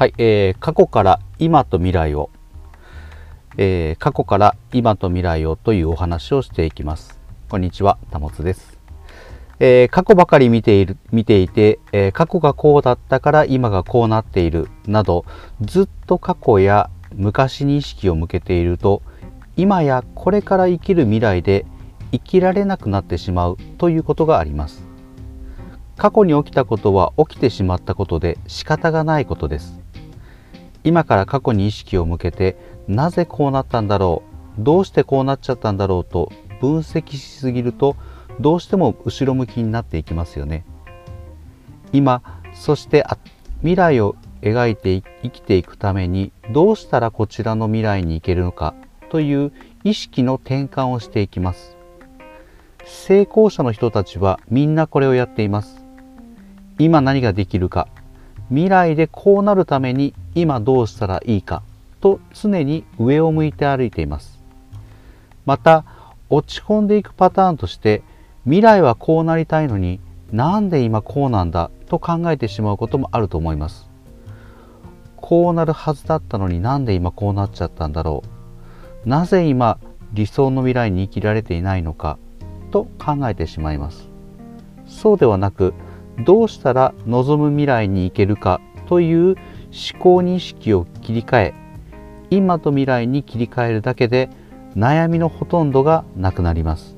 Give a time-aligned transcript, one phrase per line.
[0.00, 2.30] はい、えー、過去から今と未来を、
[3.58, 7.20] えー、過去から今と未来をというお話をしていきます。
[7.50, 8.78] こんにちは、たもつです。
[9.58, 15.26] えー、過去ばかり見ている見ていて、えー、過去がこうだったから今がこうなっているなど
[15.60, 19.02] ずっと過去や昔に意識を向けていると
[19.58, 21.66] 今やこれから生きる未来で
[22.10, 24.82] 生きられなくなってしまうということがあります
[25.98, 29.79] 過去に起きたことは起きてしまったことで仕方がないことです
[30.84, 32.56] 今から過去に意識を向けて
[32.88, 34.22] なぜこうなったんだろ
[34.58, 37.96] うどうしてこうなっちゃったんだろうと分析しすぎると
[38.40, 40.64] どうしても後ろ向きになっていきますよね。
[41.92, 42.22] 今
[42.54, 43.04] そして
[43.60, 48.74] 未来を描いて生きていくためにどうしたらこちらの未来に行けるのか
[49.10, 49.52] という
[49.84, 51.76] 意識の転換をしていきます。
[52.84, 55.84] 成功者の人たちはみんなこれをやっています。
[56.78, 57.88] 今何ができるか。
[58.48, 61.62] 未来でこうなるために今どうしたらいいか
[62.00, 64.40] と常に上を向いて歩いています。
[65.46, 65.84] また
[66.28, 68.02] 落ち込んでいくパターンとして
[68.44, 70.00] 未来はこうなりたいのに
[70.32, 71.70] なんで今こうなんだ？
[71.88, 73.88] と考えてしまうこともあると思います。
[75.16, 78.22] こうなるはずだったのになんで今こうなっちゃったんだろ
[79.04, 79.08] う？
[79.08, 79.78] なぜ今
[80.12, 82.18] 理想の未来に生きられていないのか？
[82.70, 84.08] と考えてしまいます。
[84.86, 85.74] そうではなく
[86.24, 89.36] どうしたら望む未来に行けるかという
[89.72, 91.54] 思考認識を切り替え
[92.30, 94.28] 今と未来に切り替えるだけで
[94.76, 96.96] 悩みのほとんどがなくなります。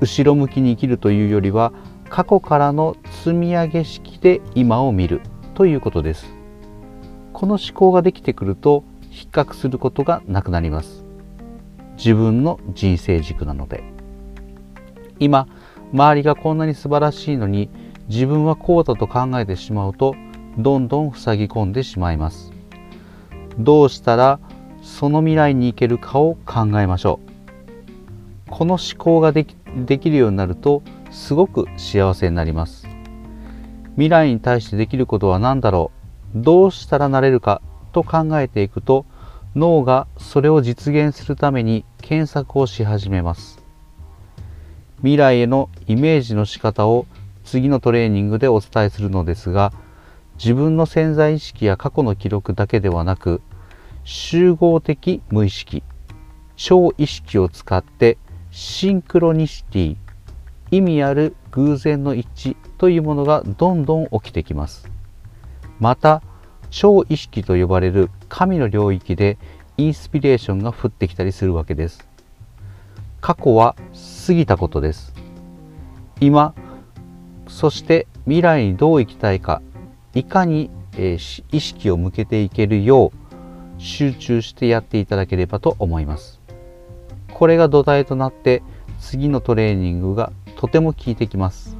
[0.00, 1.72] 後ろ向きに生きるというよりは
[2.08, 5.20] 過去からの積み上げ式で今を見る
[5.54, 6.26] ということです。
[7.32, 11.04] この思考ができてくると比較することがなくなります。
[11.96, 13.82] 自分の人生軸なので。
[15.18, 15.48] 今
[15.92, 17.70] 周りがこんなに素晴らしいのに
[18.08, 20.14] 自分はこうだと考えてしまうと
[20.58, 22.52] どんどん塞ぎ込んでしまいます。
[23.58, 24.40] どうしたら
[24.82, 27.20] その未来に行けるかを考えましょ
[28.46, 28.50] う。
[28.50, 32.88] この思考ができできるようになるとすごく幸せになります。
[33.92, 35.92] 未来に対してできることは何だろ
[36.34, 36.42] う。
[36.42, 39.06] どうしたらなれるかと考えていくと
[39.54, 43.62] 脳がそれを実現するために検索をし始めます。
[44.98, 47.06] 未来へのイメージの仕方を
[47.44, 49.72] 次のトレーニングでお伝えするのですが
[50.38, 53.42] 自分の潜在意識や過去の記録だけではなく
[54.04, 55.82] 集合的無意識
[56.56, 58.18] 超意識を使って
[58.50, 59.96] シンクロニシティ
[60.70, 64.90] 意味ある偶然の一致というものがどんどん起きてきます。
[65.80, 66.22] また
[66.70, 69.38] 超意識と呼ばれる神の領域で
[69.76, 72.06] インスピレーションが降ってきたりするわけです。
[73.20, 73.74] 過去は
[74.26, 75.14] 過ぎたことです。
[76.20, 76.54] 今
[77.46, 79.62] そして未来にどう生きたいか
[80.18, 86.40] いかに、えー、意識を向けていけるよう集中してやっていただければと思います。
[87.32, 88.64] これが土台となって
[89.00, 91.76] 次のトレーニングがとても効いてきます。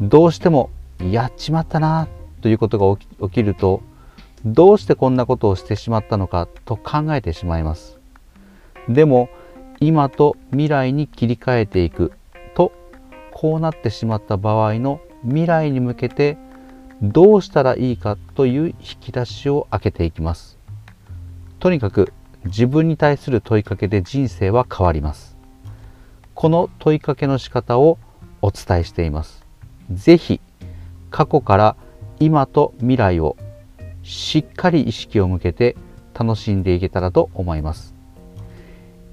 [0.00, 2.06] どうしてもやっちまったな
[2.42, 3.82] ということが起きると
[4.44, 7.98] どうしてこんなことをしてしまったのかと考えてしまいます。
[8.88, 9.28] でも
[9.80, 12.12] 今と未来に切り替えていく
[12.54, 12.70] と
[13.32, 16.38] こうなってしまった場合の未来に向けて
[17.12, 20.58] どうしたらいいかという引き出しを開けていきます。
[21.58, 22.12] とにかく
[22.44, 25.36] 自分に対する問いかけで人生は変わります。
[26.34, 27.98] この問いかけの仕方を
[28.40, 29.44] お伝えしています。
[29.92, 30.40] 是非
[31.10, 31.76] 過去から
[32.20, 33.36] 今と未来を
[34.02, 35.76] しっかり意識を向けて
[36.18, 37.94] 楽しんでいけたらと思います。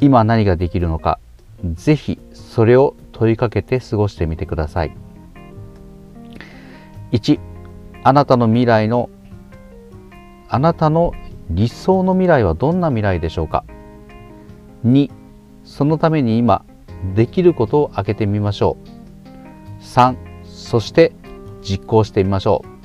[0.00, 1.18] 今何ができるのか
[1.74, 4.96] ぜひそれを問いかけて過ごしてみてください。
[7.12, 7.40] 1
[8.04, 9.10] あなたの未来の
[10.48, 11.12] あなたの
[11.50, 13.64] 理想の未来はどんな未来でしょうか
[14.86, 15.10] ？2
[15.64, 16.64] そのために今
[17.14, 19.82] できることを挙げてみましょう。
[19.82, 21.12] 3そして
[21.62, 22.77] 実行してみましょう。